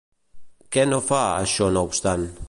[0.75, 2.25] Què no fa, això no obstant?